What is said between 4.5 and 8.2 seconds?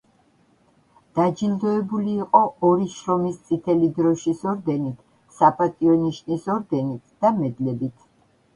ორდენით, „საპატიო ნიშნის“ ორდენით და მედლებით.